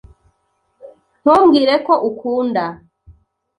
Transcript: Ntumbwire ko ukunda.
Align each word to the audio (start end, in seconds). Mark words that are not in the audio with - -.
Ntumbwire 1.21 1.73
ko 1.85 1.93
ukunda. 2.09 2.63